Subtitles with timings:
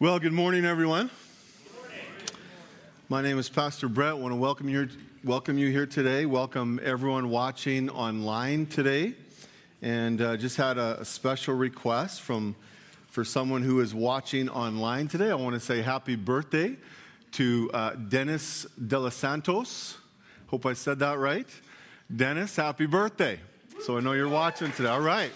[0.00, 1.10] Well, good morning, everyone.
[3.08, 4.10] My name is Pastor Brett.
[4.10, 4.88] I want to welcome you,
[5.24, 6.24] welcome you here today.
[6.24, 9.14] Welcome everyone watching online today.
[9.82, 12.54] And uh, just had a, a, special request from
[13.08, 15.32] for someone who is watching online today.
[15.32, 16.76] I want to say happy birthday
[17.32, 19.98] to uh, Dennis De Los Santos.
[20.46, 21.48] Hope I said that right.
[22.14, 23.40] Dennis, happy birthday.
[23.80, 24.90] So I know you're watching today.
[24.90, 25.32] All right.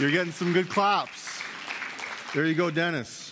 [0.00, 1.40] You're getting some good claps.
[2.34, 3.29] There you go, Dennis.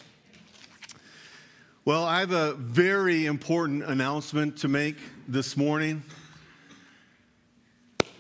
[1.89, 6.03] Well, I have a very important announcement to make this morning.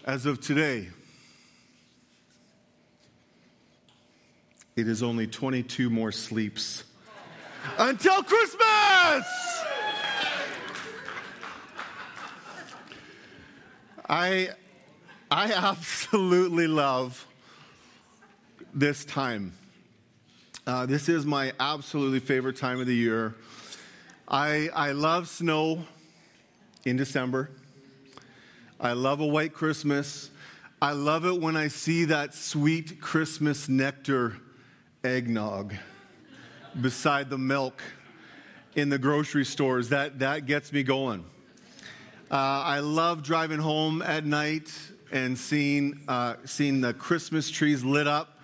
[0.07, 0.89] As of today,
[4.75, 6.85] it is only 22 more sleeps
[7.79, 9.27] until Christmas!
[14.09, 14.49] I,
[15.30, 17.27] I absolutely love
[18.73, 19.53] this time.
[20.69, 23.35] Uh, this is my absolutely favorite time of the year.
[24.29, 25.83] I, I love snow
[26.85, 27.49] in December.
[28.79, 30.29] I love a white Christmas.
[30.83, 34.37] I love it when I see that sweet Christmas nectar
[35.02, 35.73] eggnog
[36.82, 37.82] beside the milk
[38.77, 39.88] in the grocery stores.
[39.88, 41.25] That, that gets me going.
[42.30, 44.71] Uh, I love driving home at night
[45.10, 48.38] and seeing, uh, seeing the Christmas trees lit up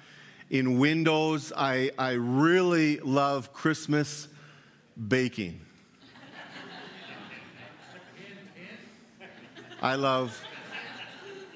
[0.55, 1.53] in windows.
[1.57, 4.29] I, I really love Christmas
[5.09, 5.61] baking.
[9.83, 10.41] I love,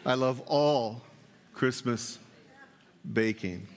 [0.05, 1.01] I love all
[1.55, 2.19] Christmas
[3.13, 3.69] baking.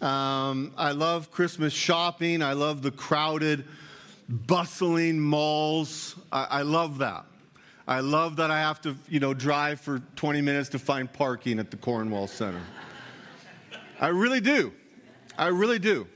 [0.00, 2.42] Um, I love Christmas shopping.
[2.42, 3.64] I love the crowded,
[4.28, 6.16] bustling malls.
[6.32, 7.26] I, I love that.
[7.86, 11.60] I love that I have to, you know, drive for 20 minutes to find parking
[11.60, 12.60] at the Cornwall Center.
[14.00, 14.72] I really do.
[15.38, 16.06] I really do.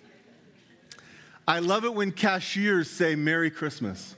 [1.49, 4.15] I love it when cashiers say Merry Christmas.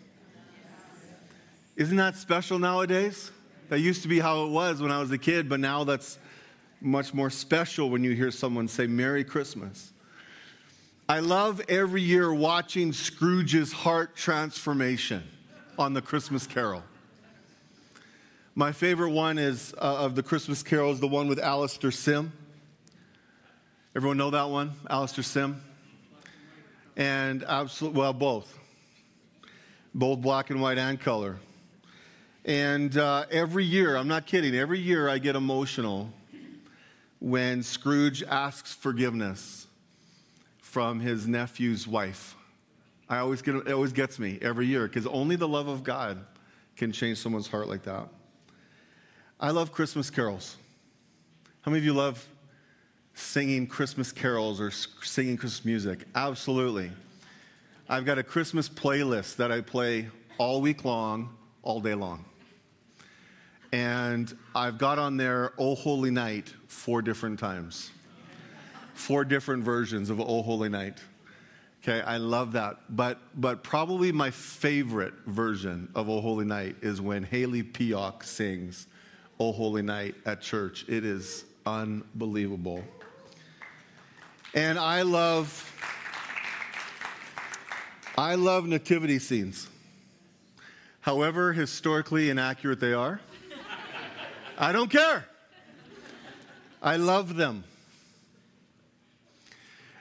[1.77, 3.31] Isn't that special nowadays?
[3.69, 6.19] That used to be how it was when I was a kid, but now that's
[6.81, 9.93] much more special when you hear someone say Merry Christmas.
[11.09, 15.23] I love every year watching Scrooge's heart transformation
[15.79, 16.83] on the Christmas Carol.
[18.55, 22.33] My favorite one is uh, of the Christmas Carol is the one with Alastair Sim.
[23.95, 25.61] Everyone know that one, Alastair Sim?
[26.97, 28.59] And absolutely, well, both.
[29.93, 31.37] Both black and white and color.
[32.47, 36.11] And uh, every year, I'm not kidding, every year I get emotional
[37.21, 39.67] when Scrooge asks forgiveness
[40.63, 42.35] from his nephew's wife.
[43.11, 46.25] I always get, it always gets me every year because only the love of God
[46.77, 48.09] can change someone's heart like that.
[49.39, 50.57] I love Christmas carols.
[51.61, 52.27] How many of you love
[53.33, 56.05] singing Christmas carols or singing Christmas music?
[56.15, 56.93] Absolutely.
[57.89, 62.27] I've got a Christmas playlist that I play all week long, all day long.
[63.73, 67.91] And I've got on there Oh Holy Night four different times.
[68.93, 70.99] Four different versions of Oh Holy Night.
[71.83, 72.81] Okay, I love that.
[72.91, 78.89] But but probably my favorite version of Oh Holy Night is when Haley Peock sings
[79.41, 80.85] Oh Holy Night at church.
[80.87, 82.85] It is unbelievable.
[84.55, 85.69] And I love
[88.19, 89.69] I love nativity scenes.
[91.01, 93.21] However historically inaccurate they are.
[94.59, 95.27] I don't care.
[96.83, 97.65] I love them.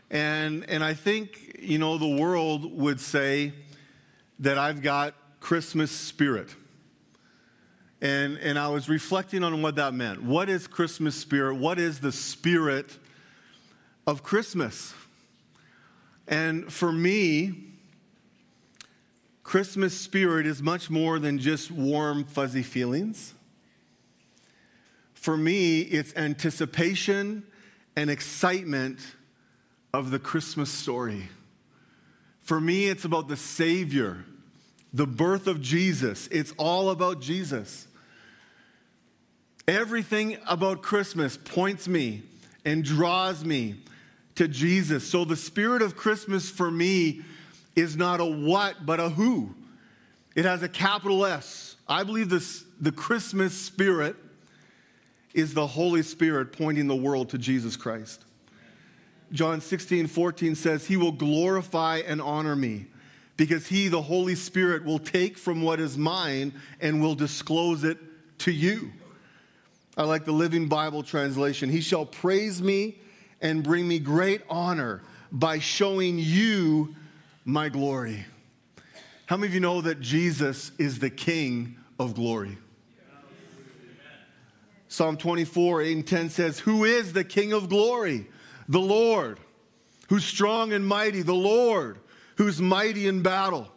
[0.10, 3.54] And, and I think, you know, the world would say
[4.40, 6.54] that I've got Christmas spirit.
[8.02, 10.22] And, and I was reflecting on what that meant.
[10.22, 11.56] What is Christmas spirit?
[11.56, 12.98] What is the spirit
[14.12, 14.94] of Christmas?
[16.28, 17.56] And for me,
[19.42, 23.34] Christmas spirit is much more than just warm, fuzzy feelings.
[25.14, 27.44] For me, it's anticipation
[27.96, 29.00] and excitement
[29.94, 31.30] of the Christmas story.
[32.40, 34.26] For me, it's about the Savior,
[34.92, 36.28] the birth of Jesus.
[36.32, 37.88] It's all about Jesus.
[39.68, 42.24] Everything about Christmas points me
[42.66, 43.76] and draws me
[44.42, 45.08] to Jesus.
[45.08, 47.22] So the spirit of Christmas for me
[47.76, 49.54] is not a what, but a who.
[50.36, 51.76] It has a capital S.
[51.88, 54.16] I believe this, the Christmas spirit
[55.36, 58.26] is the Holy Spirit pointing the world to Jesus Christ.
[59.32, 62.88] John 16, 14 says, He will glorify and honor me
[63.38, 68.00] because He, the Holy Spirit, will take from what is mine and will disclose it
[68.40, 68.92] to you.
[69.96, 71.70] I like the Living Bible translation.
[71.70, 72.98] He shall praise me
[73.42, 75.02] and bring me great honor
[75.32, 76.96] by showing you
[77.46, 78.26] my glory.
[79.26, 82.58] How many of you know that Jesus is the King of glory?
[84.90, 88.28] Psalm 24, 8 and 10 says, Who is the King of glory?
[88.68, 89.40] The Lord,
[90.10, 91.98] who's strong and mighty, the Lord,
[92.36, 93.70] who's mighty in battle.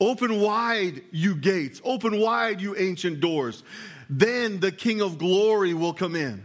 [0.00, 1.80] Open wide, you gates.
[1.84, 3.62] Open wide, you ancient doors.
[4.08, 6.44] Then the King of glory will come in.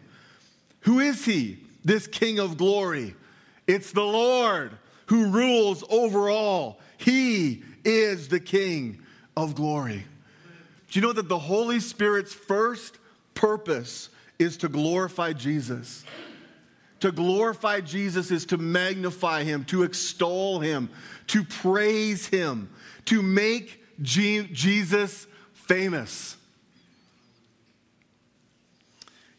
[0.81, 3.16] Who is he, this King of glory?
[3.68, 4.72] It's the Lord
[5.06, 6.80] who rules over all.
[6.98, 9.00] He is the King
[9.38, 10.04] of glory.
[10.90, 12.98] Do you know that the Holy Spirit's first
[13.34, 14.10] purpose
[14.40, 16.04] is to glorify Jesus?
[17.02, 20.90] To glorify Jesus is to magnify him, to extol him,
[21.28, 22.70] to praise him,
[23.06, 26.35] to make Jesus famous.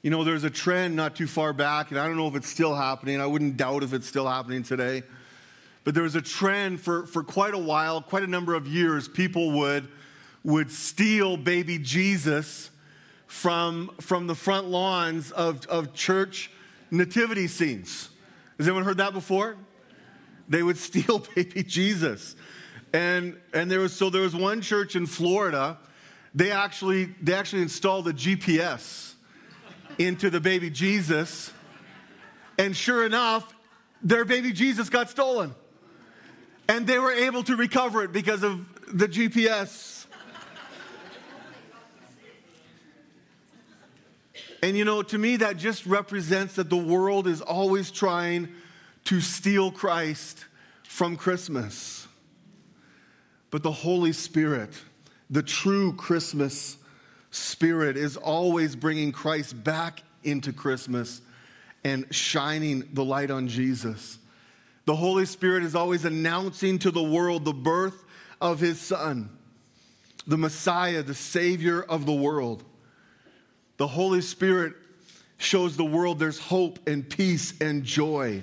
[0.06, 2.48] You know, there's a trend not too far back, and I don't know if it's
[2.48, 3.20] still happening.
[3.20, 5.02] I wouldn't doubt if it's still happening today.
[5.82, 9.08] But there was a trend for, for quite a while, quite a number of years,
[9.08, 9.88] people would,
[10.44, 12.70] would steal baby Jesus
[13.26, 16.52] from, from the front lawns of, of church
[16.92, 18.08] nativity scenes.
[18.58, 19.56] Has anyone heard that before?
[20.48, 22.36] They would steal baby Jesus.
[22.92, 25.78] And, and there was, so there was one church in Florida,
[26.32, 29.14] they actually, they actually installed a GPS
[29.98, 31.52] into the baby Jesus.
[32.58, 33.54] And sure enough,
[34.02, 35.54] their baby Jesus got stolen.
[36.69, 39.96] And they were able to recover it because of the GPS
[44.62, 48.49] And you know, to me, that just represents that the world is always trying
[49.04, 50.44] to steal Christ
[50.82, 52.08] from Christmas.
[53.50, 54.70] But the Holy Spirit,
[55.31, 56.78] the true Christmas
[57.36, 61.20] Spirit, is always bringing Christ back into Christmas
[61.84, 64.18] and shining the light on Jesus.
[64.86, 68.04] The Holy Spirit is always announcing to the world the birth
[68.40, 69.30] of His Son,
[70.26, 72.64] the Messiah, the Savior of the world.
[73.76, 74.74] The Holy Spirit
[75.38, 78.42] shows the world there's hope and peace and joy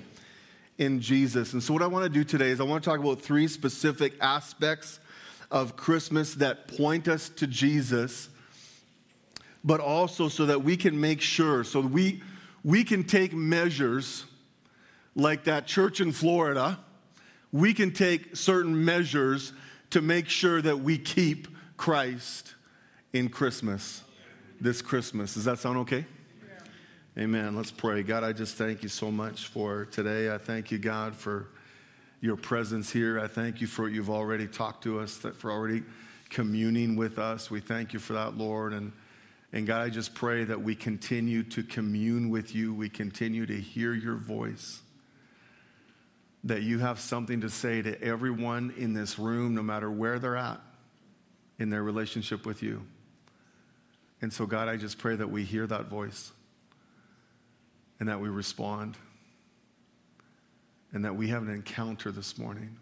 [0.78, 1.54] in Jesus.
[1.54, 3.48] And so, what I want to do today is I want to talk about three
[3.48, 5.00] specific aspects
[5.50, 8.30] of Christmas that point us to Jesus,
[9.64, 12.22] but also so that we can make sure, so we,
[12.64, 14.26] we can take measures
[15.16, 16.80] like that church in Florida.
[17.52, 19.54] We can take certain measures
[19.92, 22.56] to make sure that we keep Christ
[23.14, 24.04] in Christmas
[24.64, 25.34] this Christmas.
[25.34, 26.06] Does that sound okay?
[27.16, 27.24] Yeah.
[27.24, 27.56] Amen.
[27.56, 28.02] Let's pray.
[28.02, 30.34] God, I just thank you so much for today.
[30.34, 31.50] I thank you, God, for
[32.22, 33.20] your presence here.
[33.20, 35.84] I thank you for you've already talked to us, for already
[36.30, 37.52] communing with us.
[37.52, 38.72] We thank you for that, Lord.
[38.72, 38.94] And,
[39.54, 42.74] and God, I just pray that we continue to commune with you.
[42.74, 44.82] We continue to hear your voice.
[46.46, 50.36] That you have something to say to everyone in this room, no matter where they're
[50.36, 50.60] at
[51.60, 52.82] in their relationship with you.
[54.24, 56.32] And so, God, I just pray that we hear that voice
[58.00, 58.98] and that we respond
[60.94, 62.76] and that we have an encounter this morning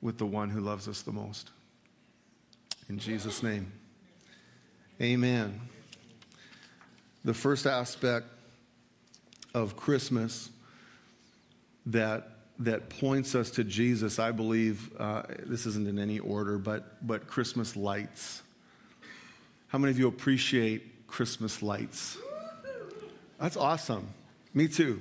[0.00, 1.50] with the one who loves us the most.
[2.88, 3.70] In Jesus' name,
[5.00, 5.60] amen.
[7.24, 8.26] The first aspect
[9.54, 10.50] of Christmas
[11.86, 17.06] that, that points us to Jesus, I believe, uh, this isn't in any order, but,
[17.06, 18.42] but Christmas lights.
[19.68, 22.18] How many of you appreciate Christmas lights?
[23.38, 24.08] That's awesome.
[24.52, 25.00] Me too.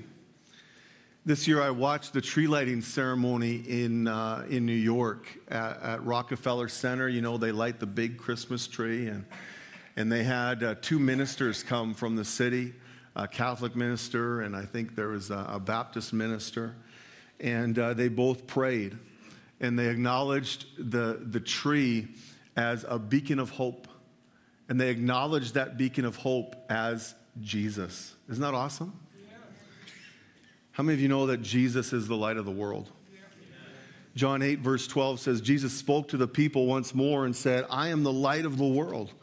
[1.25, 6.06] This year I watched the tree lighting ceremony in, uh, in New York at, at,
[6.06, 7.10] Rockefeller Center.
[7.10, 9.25] You know, they light the big Christmas tree, and,
[9.98, 12.74] and they had uh, two ministers come from the city
[13.18, 16.75] a Catholic minister, and I think there was a, a Baptist minister.
[17.39, 18.96] And uh, they both prayed,
[19.60, 22.10] and they acknowledged the, the tree
[22.56, 23.88] as a beacon of hope
[24.70, 28.16] and they acknowledged that beacon of hope as Jesus.
[28.30, 28.94] Isn't that awesome?
[30.72, 32.92] How many of you know that Jesus is the light of the world?
[34.16, 37.89] John 8, verse 12 says, Jesus spoke to the people once more and said, I
[37.89, 39.13] am the light of the world.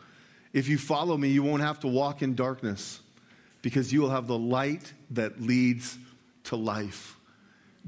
[0.55, 3.01] If you follow me, you won't have to walk in darkness
[3.61, 5.99] because you will have the light that leads
[6.45, 7.17] to life.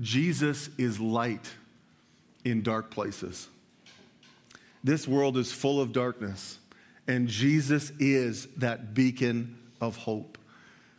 [0.01, 1.49] Jesus is light
[2.45, 3.49] in dark places.
[4.83, 6.59] This world is full of darkness.
[7.07, 10.37] And Jesus is that beacon of hope.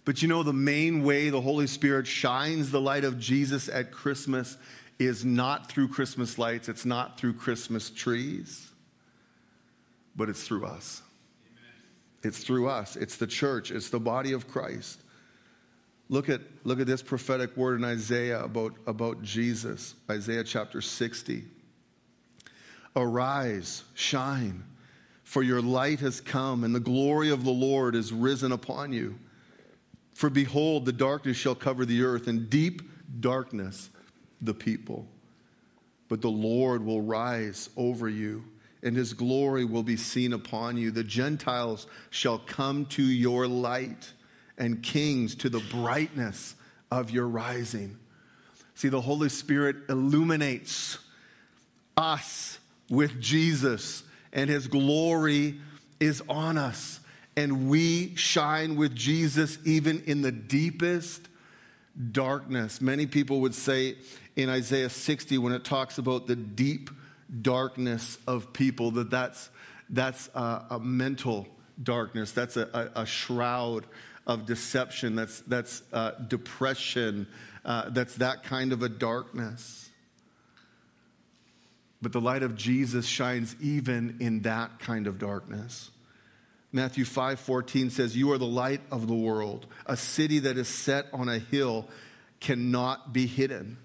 [0.06, 3.92] But you know, the main way the Holy Spirit shines the light of Jesus at
[3.92, 4.58] Christmas
[5.00, 8.70] is not through Christmas lights, it's not through Christmas trees,
[10.16, 11.02] but it's through us.
[12.24, 12.96] It's through us.
[12.96, 15.00] It's the church, it's the body of Christ.
[16.10, 21.44] Look at, look at this prophetic word in Isaiah about, about Jesus, Isaiah chapter 60.
[22.96, 24.64] Arise, shine,
[25.24, 29.20] for your light has come, and the glory of the Lord is risen upon you.
[30.14, 32.82] For behold, the darkness shall cover the earth, and deep
[33.20, 33.90] darkness
[34.42, 35.06] the people.
[36.08, 38.46] But the Lord will rise over you,
[38.84, 40.92] and his glory will be seen upon you.
[40.92, 44.14] The Gentiles shall come to your light,
[44.58, 46.56] and kings to the brightness
[46.92, 47.98] of your rising.
[48.76, 50.98] See, the Holy Spirit illuminates
[51.96, 54.04] us with Jesus,
[54.34, 55.60] and his glory
[56.00, 57.00] is on us.
[57.36, 61.28] And we shine with Jesus even in the deepest
[62.12, 62.82] darkness.
[62.82, 63.96] Many people would say
[64.36, 66.90] in Isaiah 60 when it talks about the deep
[67.42, 69.50] darkness of people that that's,
[69.90, 71.48] that's a, a mental
[71.82, 73.86] darkness, that's a, a, a, shroud
[74.26, 77.28] of deception, that's, that's uh, depression,
[77.66, 79.90] uh, that's that kind of a darkness.
[82.02, 85.90] But the light of Jesus shines even in that kind of darkness.
[86.72, 89.66] Matthew 5:14 says, "You are the light of the world.
[89.86, 91.90] A city that is set on a hill
[92.40, 93.78] cannot be hidden."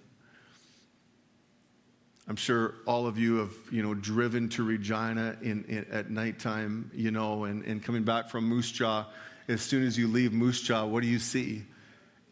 [2.33, 6.91] I'm sure all of you have, you know, driven to Regina in, in, at nighttime,
[6.95, 9.05] you know, and, and coming back from Moose Jaw.
[9.49, 11.63] As soon as you leave Moose Jaw, what do you see?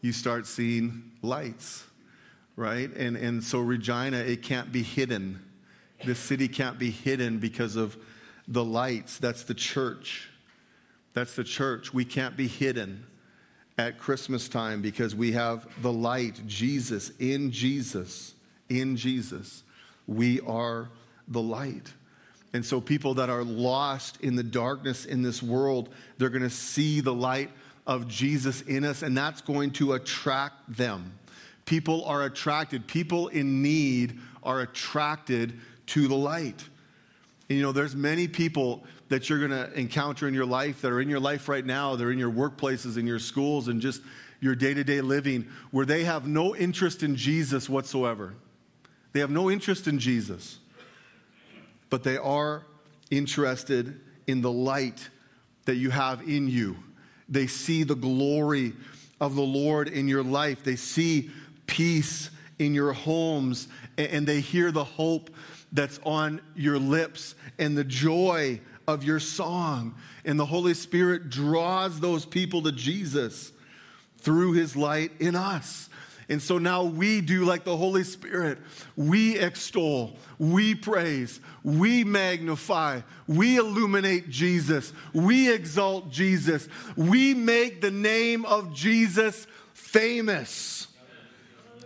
[0.00, 1.84] You start seeing lights,
[2.56, 2.90] right?
[2.96, 5.44] And, and so Regina, it can't be hidden.
[6.06, 7.94] The city can't be hidden because of
[8.48, 9.18] the lights.
[9.18, 10.30] That's the church.
[11.12, 11.92] That's the church.
[11.92, 13.04] We can't be hidden
[13.76, 18.32] at Christmas time because we have the light, Jesus, in Jesus,
[18.70, 19.62] in Jesus
[20.10, 20.90] we are
[21.28, 21.92] the light.
[22.52, 25.88] And so, people that are lost in the darkness in this world,
[26.18, 27.50] they're going to see the light
[27.86, 31.12] of Jesus in us, and that's going to attract them.
[31.64, 36.64] People are attracted, people in need are attracted to the light.
[37.48, 40.90] And, you know, there's many people that you're going to encounter in your life that
[40.90, 44.02] are in your life right now, they're in your workplaces, in your schools, and just
[44.40, 48.34] your day to day living, where they have no interest in Jesus whatsoever.
[49.12, 50.58] They have no interest in Jesus,
[51.88, 52.64] but they are
[53.10, 55.08] interested in the light
[55.64, 56.76] that you have in you.
[57.28, 58.72] They see the glory
[59.20, 60.64] of the Lord in your life.
[60.64, 61.30] They see
[61.66, 65.30] peace in your homes, and they hear the hope
[65.72, 69.94] that's on your lips and the joy of your song.
[70.24, 73.52] And the Holy Spirit draws those people to Jesus
[74.18, 75.88] through his light in us.
[76.30, 78.58] And so now we do like the Holy Spirit.
[78.96, 87.90] We extol, we praise, we magnify, we illuminate Jesus, we exalt Jesus, we make the
[87.90, 90.86] name of Jesus famous.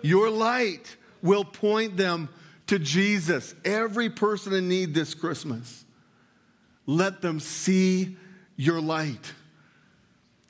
[0.03, 2.29] Your light will point them
[2.67, 3.55] to Jesus.
[3.65, 5.87] Every person in need this Christmas,
[6.85, 8.19] let them see
[8.57, 9.33] your light.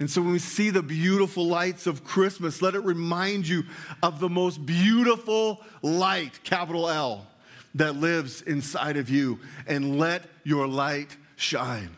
[0.01, 3.65] And so when we see the beautiful lights of Christmas, let it remind you
[4.03, 7.27] of the most beautiful light, capital L,
[7.77, 9.39] that lives inside of you.
[9.67, 11.97] And let your light shine.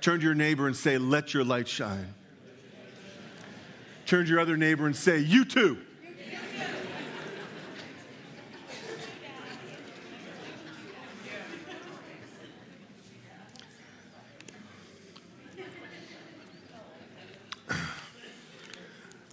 [0.00, 2.14] Turn to your neighbor and say, Let your light shine.
[4.06, 5.78] Turn to your other neighbor and say, You too.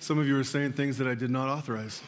[0.07, 2.01] Some of you are saying things that I did not authorize.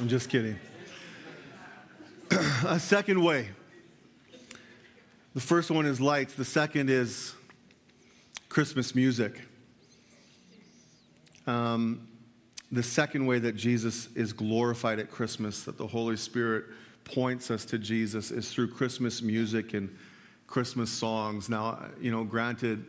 [0.00, 0.58] I'm just kidding.
[2.66, 3.50] a second way.
[5.34, 7.36] The first one is lights, the second is
[8.48, 9.40] Christmas music.
[11.46, 12.08] Um,
[12.72, 16.64] the second way that Jesus is glorified at Christmas, that the Holy Spirit
[17.04, 19.96] points us to Jesus, is through Christmas music and
[20.48, 21.48] Christmas songs.
[21.48, 22.84] Now, you know, granted,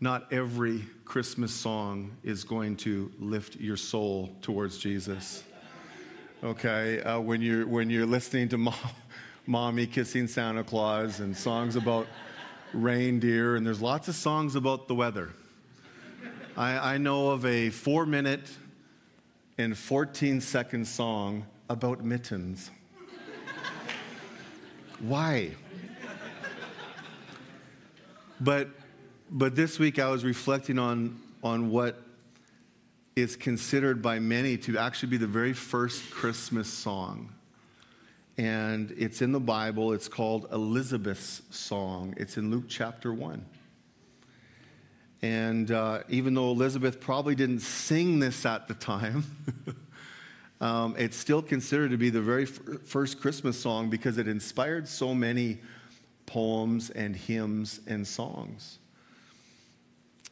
[0.00, 5.44] not every Christmas song is going to lift your soul towards Jesus.
[6.42, 8.74] Okay, uh, when you're when you're listening to mom,
[9.46, 12.06] mommy kissing Santa Claus and songs about
[12.72, 15.30] reindeer, and there's lots of songs about the weather.
[16.56, 18.50] I, I know of a four minute
[19.58, 22.70] and 14 second song about mittens.
[25.00, 25.52] Why?
[28.40, 28.68] But
[29.34, 32.00] but this week I was reflecting on, on what
[33.16, 37.32] is considered by many to actually be the very first Christmas song.
[38.38, 39.92] And it's in the Bible.
[39.92, 42.14] It's called Elizabeth's Song.
[42.16, 43.44] It's in Luke chapter 1.
[45.22, 49.24] And uh, even though Elizabeth probably didn't sing this at the time,
[50.60, 54.86] um, it's still considered to be the very f- first Christmas song because it inspired
[54.86, 55.58] so many
[56.24, 58.78] poems and hymns and songs.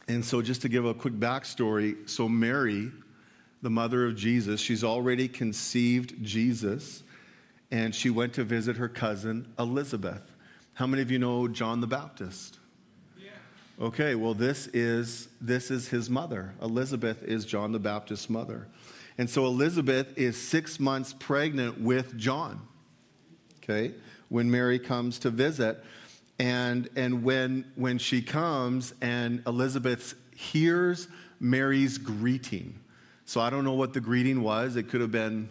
[0.09, 2.91] And so, just to give a quick backstory so, Mary,
[3.63, 7.03] the mother of Jesus, she's already conceived Jesus,
[7.71, 10.35] and she went to visit her cousin Elizabeth.
[10.75, 12.59] How many of you know John the Baptist?
[13.81, 16.55] Okay, well, this is, this is his mother.
[16.63, 18.69] Elizabeth is John the Baptist's mother.
[19.19, 22.61] And so Elizabeth is six months pregnant with John,
[23.59, 23.95] okay,
[24.29, 25.83] when Mary comes to visit.
[26.43, 31.07] And, and when, when she comes and Elizabeth hears
[31.39, 32.81] Mary's greeting.
[33.27, 34.75] So I don't know what the greeting was.
[34.75, 35.49] It could have been,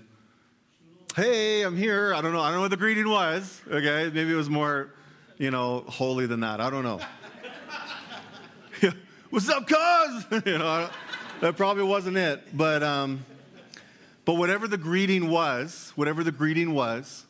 [1.15, 2.13] hey, I'm here.
[2.13, 2.41] I don't know.
[2.41, 3.61] I don't know what the greeting was.
[3.71, 4.93] Okay, maybe it was more,
[5.37, 6.59] you know, holy than that.
[6.59, 6.99] I don't know.
[9.29, 10.43] What's up, cuz?
[10.45, 10.89] you know,
[11.39, 12.57] that probably wasn't it.
[12.57, 13.23] But, um,
[14.25, 17.25] but whatever the greeting was, whatever the greeting was,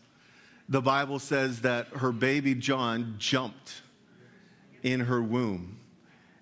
[0.71, 3.81] the Bible says that her baby John jumped
[4.83, 5.77] in her womb,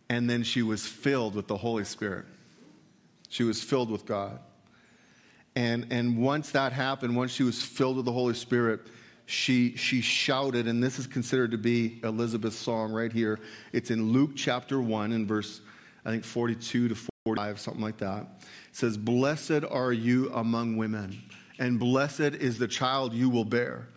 [0.07, 2.25] and then she was filled with the Holy Spirit.
[3.27, 4.39] She was filled with God.
[5.55, 8.81] And, and once that happened, once she was filled with the Holy Spirit,
[9.25, 13.39] she, she shouted, and this is considered to be Elizabeth's song right here.
[13.73, 15.61] It's in Luke chapter 1 in verse,
[16.05, 16.95] I think, 42 to
[17.25, 18.27] 45, something like that.
[18.41, 21.19] It says, Blessed are you among women,
[21.57, 23.87] and blessed is the child you will bear.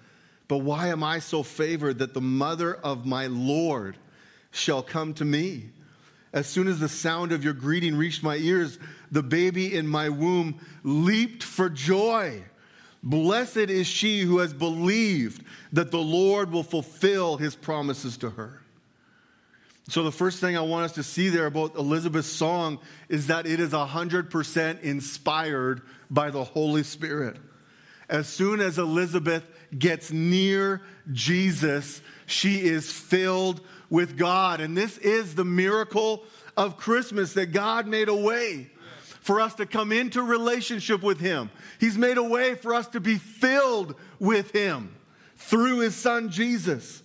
[0.52, 3.96] But why am I so favored that the mother of my Lord
[4.50, 5.70] shall come to me?
[6.30, 8.78] As soon as the sound of your greeting reached my ears,
[9.10, 12.42] the baby in my womb leaped for joy.
[13.02, 15.42] Blessed is she who has believed
[15.72, 18.60] that the Lord will fulfill his promises to her.
[19.88, 22.78] So, the first thing I want us to see there about Elizabeth's song
[23.08, 25.80] is that it is 100% inspired
[26.10, 27.38] by the Holy Spirit.
[28.10, 29.44] As soon as Elizabeth
[29.78, 30.82] gets near
[31.12, 34.60] Jesus, she is filled with God.
[34.60, 36.24] And this is the miracle
[36.56, 38.70] of Christmas that God made a way
[39.20, 41.50] for us to come into relationship with Him.
[41.78, 44.94] He's made a way for us to be filled with Him
[45.36, 47.02] through His Son Jesus.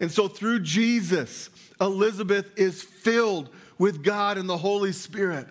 [0.00, 1.50] And so, through Jesus,
[1.80, 5.46] Elizabeth is filled with God and the Holy Spirit.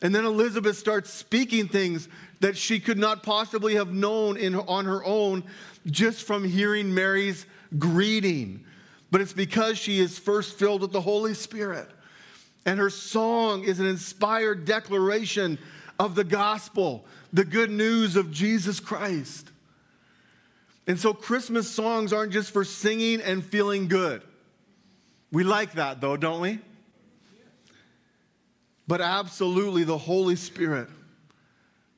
[0.00, 2.08] And then Elizabeth starts speaking things
[2.40, 5.44] that she could not possibly have known in, on her own
[5.86, 7.46] just from hearing Mary's
[7.78, 8.64] greeting.
[9.10, 11.88] But it's because she is first filled with the Holy Spirit.
[12.64, 15.58] And her song is an inspired declaration
[15.98, 19.50] of the gospel, the good news of Jesus Christ.
[20.86, 24.22] And so Christmas songs aren't just for singing and feeling good.
[25.30, 26.60] We like that though, don't we?
[28.86, 30.88] But absolutely, the Holy Spirit,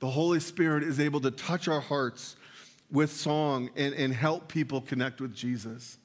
[0.01, 2.37] the Holy Spirit is able to touch our hearts
[2.91, 5.99] with song and, and help people connect with Jesus.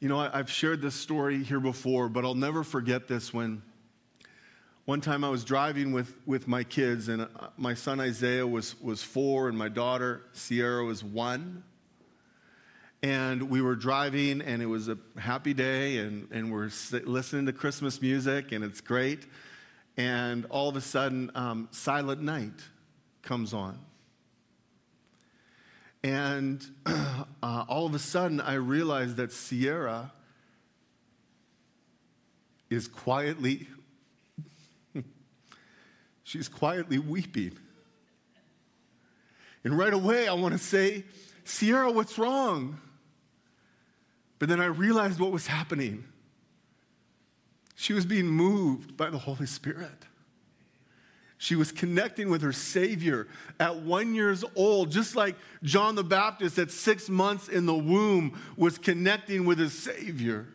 [0.00, 3.62] You know, I, have shared this story here before, but I'll never forget this when
[4.84, 8.78] one time I was driving with, with my kids, and uh, my son Isaiah was,
[8.82, 11.64] was four, and my daughter Sierra was one.
[13.02, 16.70] And we were driving, and it was a happy day, and, and we're
[17.04, 19.26] listening to Christmas music, and it's great.
[19.96, 22.60] And all of a sudden, um, Silent Night
[23.22, 23.78] comes on.
[26.04, 30.12] And uh, all of a sudden, I realized that Sierra
[32.68, 33.68] is quietly,
[36.22, 37.58] she's quietly weeping.
[39.64, 41.04] And right away, I want to say,
[41.44, 42.78] Sierra, what's wrong?
[44.38, 46.04] But then I realized what was happening.
[47.76, 50.04] She was being moved by the Holy Spirit.
[51.44, 53.28] She was connecting with her Savior
[53.60, 58.40] at one years old, just like John the Baptist at six months in the womb
[58.56, 60.46] was connecting with his Savior.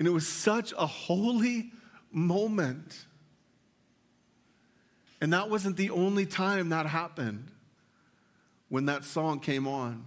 [0.00, 1.70] And it was such a holy
[2.10, 3.04] moment.
[5.20, 7.52] And that wasn't the only time that happened
[8.70, 10.04] when that song came on.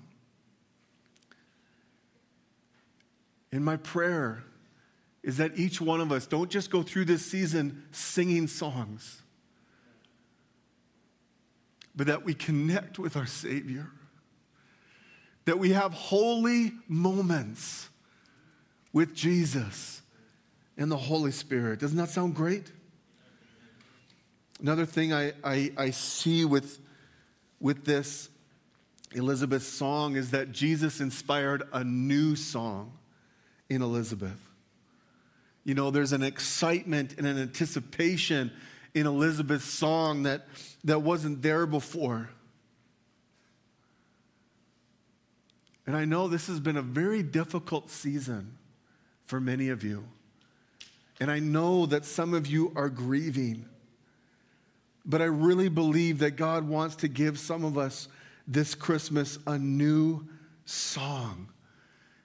[3.53, 4.43] In my prayer
[5.23, 9.21] is that each one of us don't just go through this season singing songs,
[11.95, 13.89] but that we connect with our Savior,
[15.45, 17.89] that we have holy moments
[18.93, 20.01] with Jesus
[20.77, 21.79] and the Holy Spirit.
[21.79, 22.71] Doesn't that sound great?
[24.61, 26.79] Another thing I, I, I see with,
[27.59, 28.29] with this
[29.13, 32.93] Elizabeth song is that Jesus inspired a new song
[33.69, 34.48] in Elizabeth.
[35.69, 38.51] You know, there's an excitement and an anticipation
[38.95, 40.47] in Elizabeth's song that,
[40.83, 42.27] that wasn't there before.
[45.85, 48.57] And I know this has been a very difficult season
[49.25, 50.05] for many of you.
[51.19, 53.63] And I know that some of you are grieving.
[55.05, 58.07] But I really believe that God wants to give some of us
[58.47, 60.27] this Christmas a new
[60.65, 61.47] song.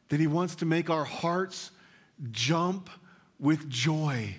[0.09, 1.73] That He wants to make our hearts
[2.31, 2.89] jump
[3.39, 4.37] with joy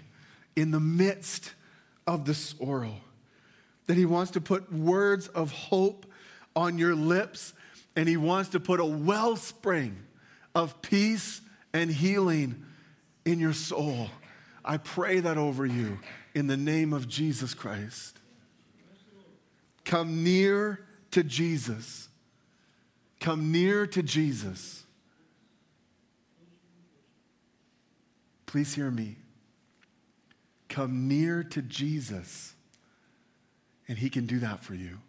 [0.56, 1.54] in the midst
[2.08, 2.96] of the sorrow.
[3.88, 6.06] That He wants to put words of hope
[6.56, 7.54] on your lips
[7.96, 9.98] and He wants to put a wellspring
[10.54, 11.42] of peace
[11.74, 12.64] and healing
[13.26, 14.10] in your soul.
[14.64, 16.00] I pray that over you
[16.34, 18.20] in the name of Jesus Christ.
[19.84, 20.80] Come near
[21.12, 22.10] to Jesus.
[23.20, 24.85] Come near to Jesus.
[28.56, 29.18] Please hear me.
[30.70, 32.54] Come near to Jesus,
[33.90, 35.00] and He can do that for you.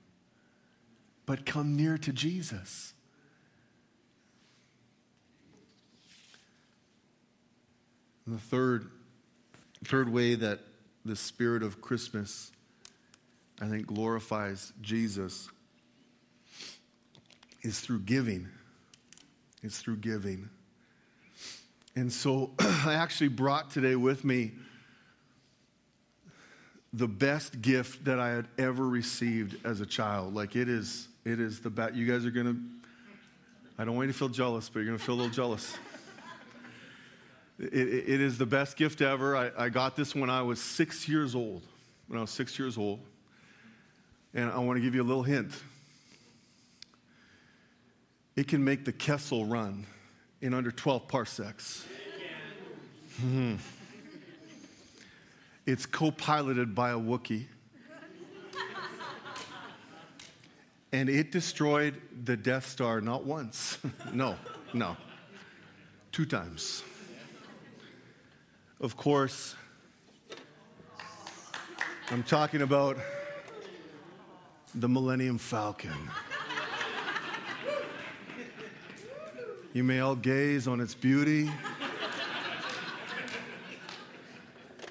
[1.26, 2.92] But come near to Jesus.
[8.26, 8.90] And the third,
[9.84, 10.58] third way that
[11.04, 12.50] the spirit of Christmas,
[13.62, 15.48] I think, glorifies Jesus
[17.62, 18.48] is through giving.
[19.62, 20.50] It's through giving.
[21.96, 24.52] And so I actually brought today with me
[26.92, 30.34] the best gift that I had ever received as a child.
[30.34, 31.94] Like it is, it is the best.
[31.94, 32.56] You guys are gonna.
[33.78, 35.76] I don't want you to feel jealous, but you're gonna feel a little jealous.
[37.58, 39.34] It, it, is the best gift ever.
[39.34, 41.62] I, I got this when I was six years old.
[42.06, 43.00] When I was six years old,
[44.34, 45.52] and I want to give you a little hint.
[48.36, 49.86] It can make the Kessel run
[50.40, 51.84] in under 12 parsecs.
[53.20, 53.56] Mm-hmm.
[55.64, 57.46] It's co piloted by a Wookiee.
[60.92, 63.78] and it destroyed the Death Star not once,
[64.12, 64.36] no,
[64.72, 64.96] no,
[66.12, 66.82] two times.
[68.80, 69.54] Of course,
[72.10, 72.98] I'm talking about
[74.74, 75.90] the Millennium Falcon.
[79.76, 81.50] You may all gaze on its beauty.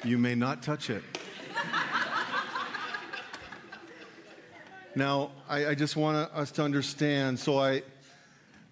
[0.04, 1.02] You may not touch it.
[4.94, 7.40] Now, I, I just want us to understand.
[7.40, 7.82] So I,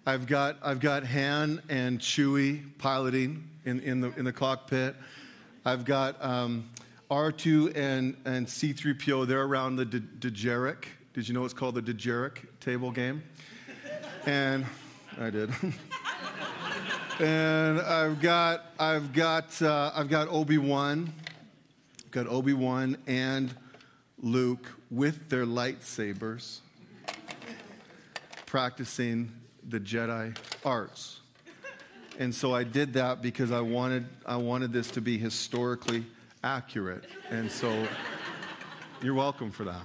[0.06, 4.94] I've got, I've got Han and Chewie piloting in, in, the, in the cockpit.
[5.64, 6.70] I've got um,
[7.10, 9.26] R2 and, and C3PO.
[9.26, 10.84] They're around the Dejarik.
[11.12, 13.24] Did you know it's called the Dejarik table game?
[14.26, 14.64] And
[15.20, 15.50] I did.
[17.20, 21.12] and I've got I've got uh, I've got Obi Wan,
[22.10, 23.54] got Obi Wan and
[24.20, 26.58] Luke with their lightsabers,
[28.46, 29.30] practicing
[29.68, 31.20] the Jedi arts.
[32.18, 36.04] And so I did that because I wanted I wanted this to be historically
[36.42, 37.04] accurate.
[37.30, 37.86] And so
[39.02, 39.82] you're welcome for that.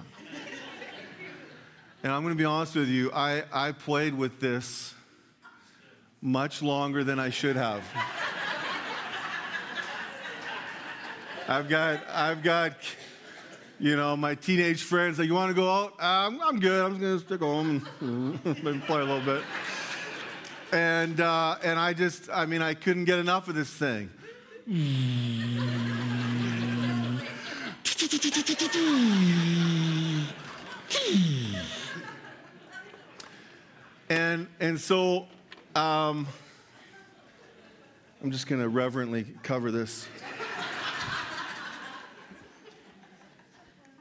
[2.02, 4.94] And I'm going to be honest with you, I, I played with this
[6.22, 7.82] much longer than I should have.
[11.48, 12.74] I've got, I've got,
[13.78, 15.94] you know, my teenage friends like, you want to go out?
[15.98, 16.84] I'm, I'm good.
[16.84, 19.42] I'm just to stick home and play a little bit.
[20.72, 24.10] And, uh, and I just, I mean, I couldn't get enough of this thing.
[34.08, 35.26] And, and so
[35.74, 36.26] um,
[38.22, 40.08] I'm just going to reverently cover this.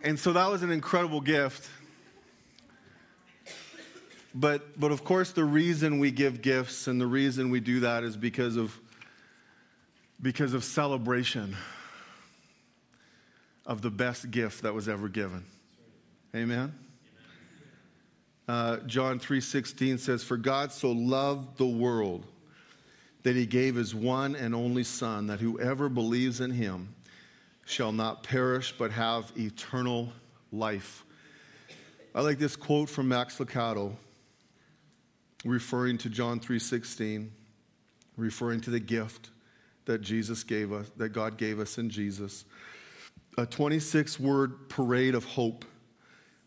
[0.03, 1.69] and so that was an incredible gift.
[4.33, 8.03] But, but of course, the reason we give gifts and the reason we do that
[8.03, 8.77] is because of,
[10.21, 11.55] because of celebration
[13.65, 15.45] of the best gift that was ever given.
[16.35, 16.73] Amen?
[18.49, 22.25] Uh, John 3:16 says, "For God so loved the world
[23.21, 26.95] that he gave his one and only Son, that whoever believes in him
[27.63, 30.11] shall not perish but have eternal
[30.51, 31.05] life."
[32.15, 33.95] I like this quote from Max Lucado,
[35.45, 37.31] referring to John 3:16,
[38.17, 39.29] referring to the gift
[39.85, 42.45] that Jesus gave us, that God gave us in Jesus.
[43.37, 45.65] A 26 word parade of hope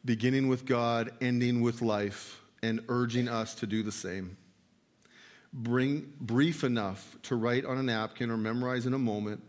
[0.04, 4.36] beginning with God, ending with life, and urging us to do the same.
[5.52, 9.42] Bring brief enough to write on a napkin or memorize in a moment,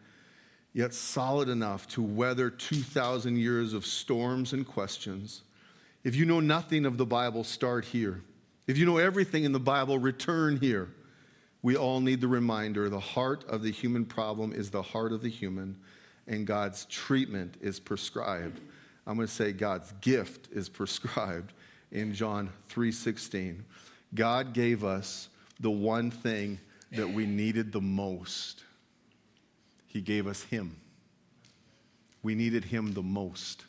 [0.74, 5.44] yet solid enough to weather 2,000 years of storms and questions.
[6.04, 8.22] If you know nothing of the Bible, start here.
[8.68, 10.90] If you know everything in the Bible, return here.
[11.62, 15.22] We all need the reminder the heart of the human problem is the heart of
[15.22, 15.78] the human,
[16.28, 18.60] and God's treatment is prescribed.
[19.06, 21.54] I'm going to say God's gift is prescribed
[21.92, 23.64] in John 3:16.
[24.16, 26.60] God gave us the one thing
[26.92, 28.64] that we needed the most.
[29.88, 30.76] He gave us him.
[32.22, 33.66] We needed him the most.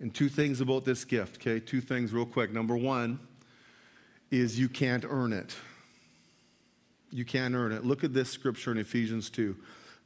[0.00, 1.60] And two things about this gift, okay?
[1.60, 2.52] Two things real quick.
[2.52, 3.20] Number 1
[4.32, 5.54] is you can't earn it.
[7.10, 7.84] You can't earn it.
[7.84, 9.54] Look at this scripture in Ephesians 2.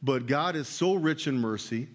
[0.02, 1.88] But God is so rich in mercy,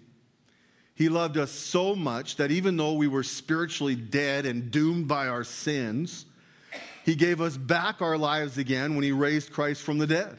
[0.94, 5.28] He loved us so much that even though we were spiritually dead and doomed by
[5.28, 6.26] our sins,
[7.04, 10.38] He gave us back our lives again when He raised Christ from the dead.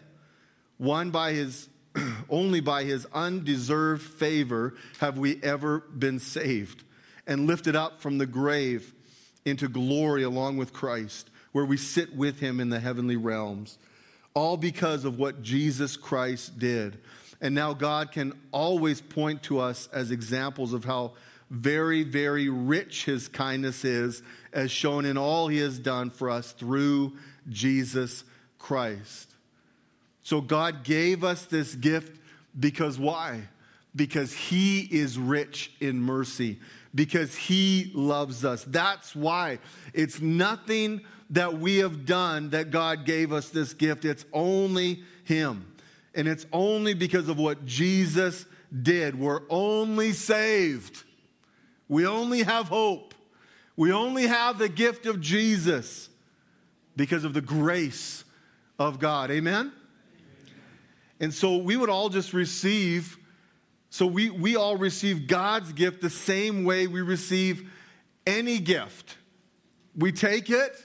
[0.78, 1.70] One by His
[2.30, 6.84] only by his undeserved favor have we ever been saved
[7.28, 8.94] and lifted up from the grave
[9.46, 13.78] into glory along with Christ, where we sit with him in the heavenly realms
[14.34, 16.98] all because of what Jesus Christ did.
[17.44, 21.12] And now God can always point to us as examples of how
[21.50, 26.54] very, very rich his kindness is, as shown in all he has done for us
[26.54, 27.12] through
[27.50, 28.24] Jesus
[28.58, 29.30] Christ.
[30.24, 32.18] So God gave us this gift
[32.58, 33.42] because why?
[33.94, 36.62] Because he is rich in mercy,
[36.96, 38.64] because he loves us.
[38.64, 39.60] That's why.
[39.94, 41.02] It's nothing
[41.32, 44.06] that we have done that God gave us this gift.
[44.06, 45.73] It's only Him.
[46.16, 48.46] And it's only because of what Jesus
[48.82, 49.18] did.
[49.18, 51.04] We're only saved.
[51.88, 53.14] We only have hope.
[53.76, 56.10] We only have the gift of Jesus
[56.96, 58.24] because of the grace
[58.78, 59.32] of God.
[59.32, 59.72] Amen?
[61.20, 63.18] And so we would all just receive,
[63.90, 67.72] so we, we all receive God's gift the same way we receive
[68.28, 69.18] any gift.
[69.96, 70.76] We take it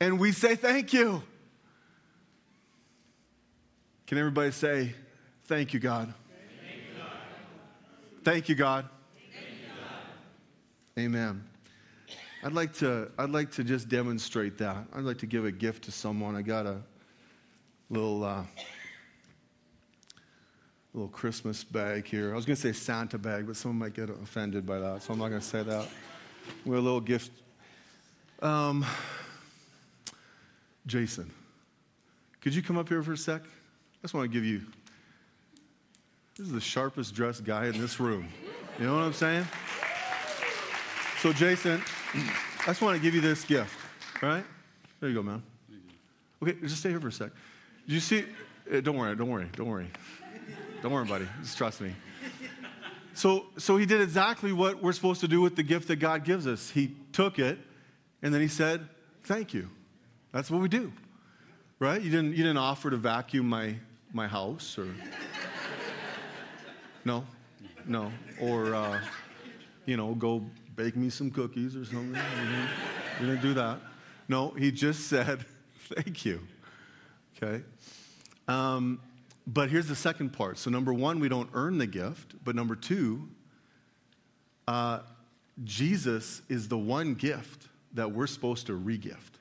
[0.00, 1.22] and we say thank you.
[4.06, 4.94] Can everybody say,
[5.46, 6.12] Thank you, God?
[8.22, 8.86] Thank you, God.
[9.22, 9.84] Thank you, God.
[10.98, 11.44] Amen.
[12.42, 14.86] I'd like, to, I'd like to just demonstrate that.
[14.94, 16.36] I'd like to give a gift to someone.
[16.36, 16.80] I got a
[17.90, 18.42] little, uh,
[20.92, 22.32] little Christmas bag here.
[22.32, 25.12] I was going to say Santa bag, but someone might get offended by that, so
[25.12, 25.88] I'm not going to say that.
[26.64, 27.32] We're a little gift.
[28.40, 28.84] Um,
[30.86, 31.30] Jason,
[32.40, 33.42] could you come up here for a sec?
[34.04, 34.60] I just want to give you.
[36.36, 38.28] This is the sharpest dressed guy in this room.
[38.78, 39.46] You know what I'm saying?
[41.20, 41.80] So, Jason,
[42.14, 43.74] I just want to give you this gift.
[44.20, 44.44] Right?
[45.00, 45.42] There you go, man.
[46.42, 47.30] Okay, just stay here for a sec.
[47.86, 48.26] Did you see?
[48.70, 49.90] Uh, don't worry, don't worry, don't worry.
[50.82, 51.26] Don't worry, buddy.
[51.40, 51.94] Just trust me.
[53.14, 56.24] So, so he did exactly what we're supposed to do with the gift that God
[56.24, 56.68] gives us.
[56.68, 57.58] He took it,
[58.20, 58.86] and then he said,
[59.22, 59.70] Thank you.
[60.30, 60.92] That's what we do,
[61.78, 62.02] right?
[62.02, 63.76] You didn't, you didn't offer to vacuum my,
[64.14, 64.88] my house or.
[67.04, 67.24] No,
[67.86, 68.10] no.
[68.40, 69.00] Or, uh,
[69.84, 70.42] you know, go
[70.74, 72.20] bake me some cookies or something.
[73.20, 73.78] You didn't, do that.
[74.28, 75.44] No, he just said,
[75.94, 76.40] thank you.
[77.36, 77.62] Okay?
[78.48, 79.00] Um,
[79.46, 80.56] but here's the second part.
[80.56, 82.34] So, number one, we don't earn the gift.
[82.42, 83.28] But number two,
[84.66, 85.00] uh,
[85.62, 89.38] Jesus is the one gift that we're supposed to regift.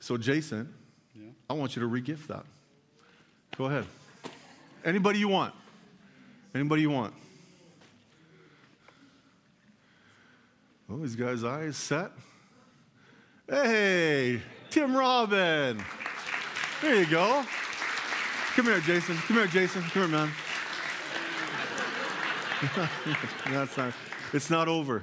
[0.00, 0.74] So, Jason,
[1.14, 1.30] yeah.
[1.48, 2.44] I want you to regift that.
[3.58, 3.84] Go ahead.
[4.84, 5.54] Anybody you want.
[6.54, 7.14] Anybody you want.
[10.90, 12.10] Oh, these guys' eyes set.
[13.48, 15.82] Hey, Tim Robin.
[16.80, 17.44] There you go.
[18.54, 19.16] Come here, Jason.
[19.16, 19.82] Come here, Jason.
[19.82, 20.30] Come here, man.
[23.50, 23.92] That's not,
[24.32, 25.02] it's not over.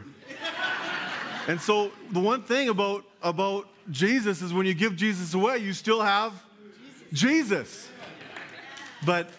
[1.48, 5.74] And so the one thing about, about Jesus is when you give Jesus away, you
[5.74, 6.34] still have
[7.12, 7.90] Jesus.
[9.06, 9.30] But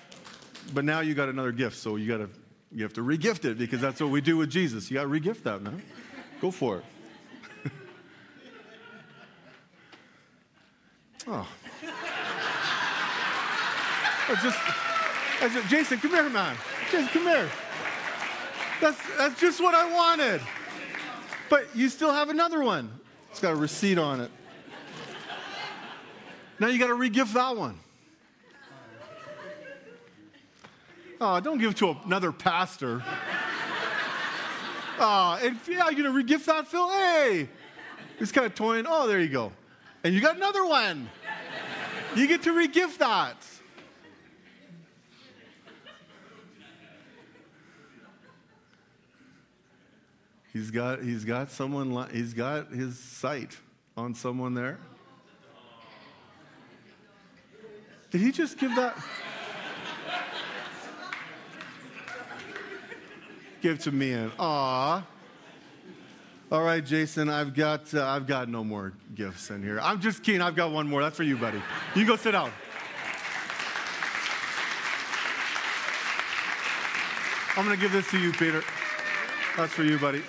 [0.72, 2.30] but now you got another gift, so you got to
[2.72, 4.90] you have to regift it because that's what we do with Jesus.
[4.90, 5.82] You got to regift that, man.
[6.40, 6.84] Go for it.
[11.26, 11.48] oh.
[14.28, 14.58] That's just,
[15.40, 16.56] just, Jason, come here, man.
[16.92, 17.50] Jason, come here.
[18.80, 20.40] That's, that's just what I wanted.
[21.48, 22.92] But you still have another one.
[23.30, 24.30] It's got a receipt on it.
[26.60, 27.80] Now you got to regift that one.
[31.20, 33.02] Oh, don't give it to another pastor.
[34.98, 36.88] oh, and yeah, you're going to regift that, Phil?
[36.88, 37.48] Hey!
[38.18, 38.86] He's kind of toying.
[38.88, 39.52] Oh, there you go.
[40.02, 41.10] And you got another one.
[42.16, 43.36] You get to regift that.
[50.52, 53.56] He's got, he's got someone, he's got his sight
[53.96, 54.78] on someone there.
[58.10, 58.98] Did he just give that?
[63.60, 65.02] Give to me and aw.
[66.52, 69.78] All right, Jason, I've got, uh, I've got no more gifts in here.
[69.80, 70.42] I'm just kidding.
[70.42, 71.00] I've got one more.
[71.00, 71.62] That's for you, buddy.
[71.94, 72.50] You go sit down.
[77.56, 78.64] I'm going to give this to you, Peter.
[79.56, 80.22] That's for you, buddy.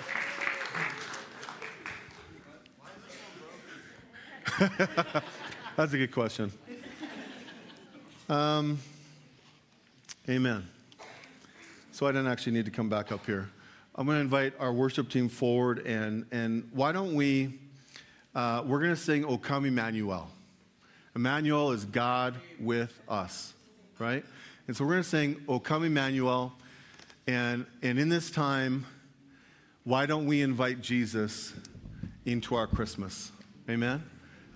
[5.76, 6.52] That's a good question.
[8.28, 8.78] Um,
[10.28, 10.68] amen.
[11.94, 13.50] So I didn't actually need to come back up here.
[13.94, 17.60] I'm going to invite our worship team forward, and, and why don't we?
[18.34, 20.30] Uh, we're going to sing O Come Emmanuel.
[21.14, 23.52] Emmanuel is God with us,
[23.98, 24.24] right?
[24.66, 26.54] And so we're going to sing O Come Emmanuel.
[27.26, 28.86] And, and in this time,
[29.84, 31.52] why don't we invite Jesus
[32.24, 33.30] into our Christmas?
[33.68, 34.02] Amen?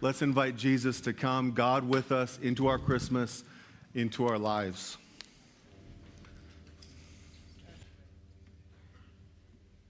[0.00, 3.44] Let's invite Jesus to come, God with us, into our Christmas,
[3.94, 4.96] into our lives.